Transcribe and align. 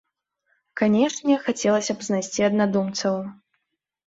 Канечне, 0.79 1.35
хацелася 1.49 1.93
б 2.01 2.09
знайсці 2.09 2.41
аднадумцаў. 2.49 3.15